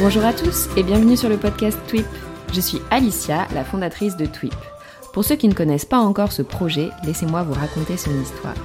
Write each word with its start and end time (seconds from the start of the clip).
Bonjour 0.00 0.24
à 0.24 0.32
tous 0.32 0.68
et 0.76 0.82
bienvenue 0.82 1.16
sur 1.16 1.28
le 1.28 1.36
podcast 1.36 1.78
TWIP. 1.86 2.04
Je 2.52 2.60
suis 2.60 2.82
Alicia, 2.90 3.46
la 3.54 3.62
fondatrice 3.62 4.16
de 4.16 4.26
TWIP. 4.26 4.52
Pour 5.12 5.24
ceux 5.24 5.36
qui 5.36 5.46
ne 5.46 5.54
connaissent 5.54 5.84
pas 5.84 6.00
encore 6.00 6.32
ce 6.32 6.42
projet, 6.42 6.90
laissez-moi 7.04 7.44
vous 7.44 7.52
raconter 7.52 7.96
son 7.96 8.10
histoire. 8.20 8.56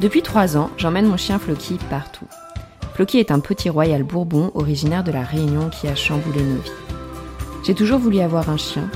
Depuis 0.00 0.22
trois 0.22 0.56
ans, 0.56 0.70
j'emmène 0.76 1.06
mon 1.06 1.16
chien 1.16 1.40
Floki 1.40 1.76
partout. 1.90 2.26
Floki 2.94 3.18
est 3.18 3.32
un 3.32 3.40
petit 3.40 3.68
royal 3.68 4.04
bourbon 4.04 4.52
originaire 4.54 5.02
de 5.02 5.10
la 5.10 5.22
Réunion 5.22 5.70
qui 5.70 5.88
a 5.88 5.96
chamboulé 5.96 6.42
nos 6.42 6.60
vies. 6.60 6.70
J'ai 7.64 7.74
toujours 7.74 7.98
voulu 7.98 8.20
avoir 8.20 8.48
un 8.48 8.56
chien, 8.56 8.88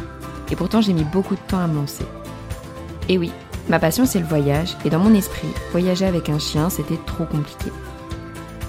et 0.51 0.57
pourtant 0.57 0.81
j'ai 0.81 0.93
mis 0.93 1.05
beaucoup 1.05 1.35
de 1.35 1.41
temps 1.49 1.59
à 1.59 1.67
me 1.67 1.75
lancer. 1.75 2.05
Et 3.09 3.19
oui, 3.19 3.33
ma 3.69 3.79
passion 3.79 4.07
c'est 4.07 4.21
le 4.21 4.27
voyage, 4.27 4.77
et 4.85 4.91
dans 4.91 5.01
mon 5.01 5.15
esprit, 5.15 5.49
voyager 5.73 6.05
avec 6.05 6.29
un 6.29 6.39
chien 6.39 6.71
c'était 6.71 7.01
trop 7.05 7.25
compliqué. 7.25 7.73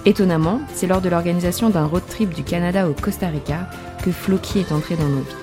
Étonnamment, 0.08 0.62
c'est 0.74 0.88
lors 0.88 1.02
de 1.02 1.10
l'organisation 1.10 1.70
d'un 1.70 1.86
road 1.86 2.02
trip 2.08 2.34
du 2.34 2.42
Canada 2.42 2.88
au 2.88 2.94
Costa 2.94 3.28
Rica 3.28 3.68
que 4.06 4.12
Floki 4.14 4.59
est 4.59 4.72
entré 4.72 4.95
dans 4.95 5.09
nos 5.09 5.20
vies. 5.20 5.36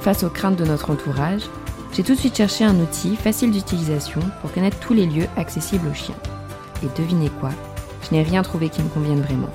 Face 0.00 0.22
aux 0.22 0.30
craintes 0.30 0.56
de 0.56 0.64
notre 0.64 0.90
entourage, 0.90 1.42
j'ai 1.92 2.02
tout 2.02 2.14
de 2.14 2.18
suite 2.18 2.38
cherché 2.38 2.64
un 2.64 2.80
outil 2.80 3.14
facile 3.14 3.50
d'utilisation 3.50 4.22
pour 4.40 4.50
connaître 4.52 4.78
tous 4.78 4.94
les 4.94 5.04
lieux 5.04 5.26
accessibles 5.36 5.86
aux 5.86 5.94
chiens. 5.94 6.14
Et 6.82 6.86
devinez 6.98 7.28
quoi 7.40 7.50
Je 8.04 8.16
n'ai 8.16 8.22
rien 8.22 8.40
trouvé 8.40 8.70
qui 8.70 8.80
me 8.80 8.88
convienne 8.88 9.20
vraiment. 9.20 9.50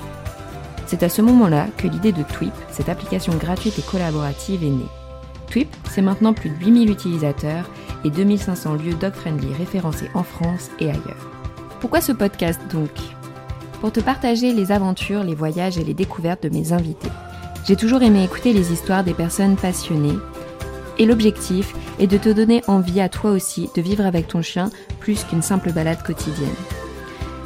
C'est 0.86 1.02
à 1.02 1.08
ce 1.08 1.20
moment-là 1.20 1.66
que 1.76 1.88
l'idée 1.88 2.12
de 2.12 2.22
Twip, 2.22 2.54
cette 2.70 2.88
application 2.88 3.34
gratuite 3.34 3.80
et 3.80 3.82
collaborative, 3.82 4.62
est 4.62 4.68
née. 4.68 4.86
Twip, 5.50 5.74
c'est 5.90 6.02
maintenant 6.02 6.34
plus 6.34 6.50
de 6.50 6.64
8000 6.64 6.88
utilisateurs 6.88 7.68
et 8.04 8.10
2500 8.10 8.74
lieux 8.74 8.94
dog-friendly 8.94 9.52
référencés 9.54 10.10
en 10.14 10.22
France 10.22 10.70
et 10.78 10.88
ailleurs. 10.88 11.30
Pourquoi 11.80 12.00
ce 12.00 12.12
podcast 12.12 12.60
donc? 12.70 12.90
Pour 13.84 13.92
te 13.92 14.00
partager 14.00 14.54
les 14.54 14.72
aventures, 14.72 15.24
les 15.24 15.34
voyages 15.34 15.76
et 15.76 15.84
les 15.84 15.92
découvertes 15.92 16.42
de 16.42 16.48
mes 16.48 16.72
invités. 16.72 17.10
J'ai 17.66 17.76
toujours 17.76 18.00
aimé 18.02 18.24
écouter 18.24 18.54
les 18.54 18.72
histoires 18.72 19.04
des 19.04 19.12
personnes 19.12 19.56
passionnées 19.56 20.16
et 20.98 21.04
l'objectif 21.04 21.74
est 21.98 22.06
de 22.06 22.16
te 22.16 22.30
donner 22.30 22.62
envie 22.66 23.02
à 23.02 23.10
toi 23.10 23.30
aussi 23.30 23.68
de 23.76 23.82
vivre 23.82 24.06
avec 24.06 24.26
ton 24.26 24.40
chien 24.40 24.70
plus 25.00 25.24
qu'une 25.24 25.42
simple 25.42 25.70
balade 25.70 26.02
quotidienne. 26.02 26.48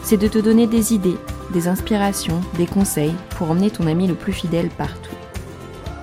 C'est 0.04 0.16
de 0.16 0.28
te 0.28 0.38
donner 0.38 0.68
des 0.68 0.94
idées, 0.94 1.18
des 1.52 1.66
inspirations, 1.66 2.40
des 2.56 2.66
conseils 2.66 3.16
pour 3.30 3.50
emmener 3.50 3.72
ton 3.72 3.88
ami 3.88 4.06
le 4.06 4.14
plus 4.14 4.32
fidèle 4.32 4.68
partout. 4.68 5.16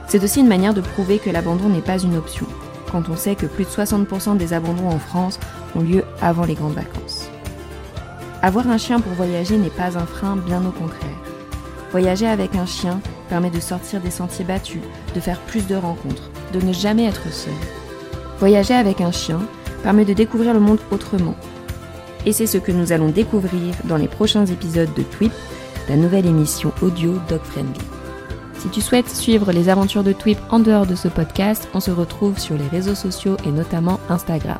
C'est 0.09 0.21
aussi 0.21 0.41
une 0.41 0.49
manière 0.49 0.73
de 0.73 0.81
prouver 0.81 1.17
que 1.17 1.29
l'abandon 1.29 1.69
n'est 1.69 1.79
pas 1.79 1.99
une 1.99 2.17
option, 2.17 2.45
quand 2.91 3.07
on 3.07 3.15
sait 3.15 3.35
que 3.35 3.45
plus 3.45 3.63
de 3.63 3.69
60% 3.69 4.35
des 4.35 4.51
abandons 4.51 4.89
en 4.89 4.99
France 4.99 5.39
ont 5.77 5.81
lieu 5.81 6.03
avant 6.21 6.43
les 6.43 6.55
grandes 6.55 6.75
vacances. 6.75 7.04
Avoir 8.45 8.69
un 8.69 8.77
chien 8.77 8.99
pour 8.99 9.13
voyager 9.13 9.57
n'est 9.57 9.71
pas 9.71 9.97
un 9.97 10.05
frein, 10.05 10.35
bien 10.35 10.63
au 10.63 10.69
contraire. 10.69 11.17
Voyager 11.89 12.27
avec 12.27 12.53
un 12.53 12.67
chien 12.67 13.01
permet 13.27 13.49
de 13.49 13.59
sortir 13.59 13.99
des 14.01 14.11
sentiers 14.11 14.45
battus, 14.45 14.83
de 15.15 15.19
faire 15.19 15.39
plus 15.39 15.65
de 15.65 15.73
rencontres, 15.73 16.29
de 16.53 16.61
ne 16.61 16.71
jamais 16.71 17.05
être 17.05 17.33
seul. 17.33 17.55
Voyager 18.37 18.75
avec 18.75 19.01
un 19.01 19.11
chien 19.11 19.39
permet 19.81 20.05
de 20.05 20.13
découvrir 20.13 20.53
le 20.53 20.59
monde 20.59 20.77
autrement. 20.91 21.33
Et 22.27 22.33
c'est 22.33 22.45
ce 22.45 22.59
que 22.59 22.71
nous 22.71 22.91
allons 22.91 23.09
découvrir 23.09 23.73
dans 23.85 23.97
les 23.97 24.07
prochains 24.07 24.45
épisodes 24.45 24.93
de 24.93 25.01
Twip, 25.01 25.33
la 25.89 25.95
nouvelle 25.95 26.27
émission 26.27 26.71
audio 26.83 27.15
Dog 27.27 27.41
Friendly. 27.41 27.81
Si 28.59 28.69
tu 28.69 28.79
souhaites 28.79 29.09
suivre 29.09 29.53
les 29.53 29.69
aventures 29.69 30.03
de 30.03 30.13
Twip 30.13 30.37
en 30.51 30.59
dehors 30.59 30.85
de 30.85 30.93
ce 30.93 31.07
podcast, 31.07 31.67
on 31.73 31.79
se 31.79 31.89
retrouve 31.89 32.37
sur 32.37 32.55
les 32.55 32.67
réseaux 32.67 32.93
sociaux 32.93 33.37
et 33.43 33.51
notamment 33.51 33.99
Instagram. 34.07 34.59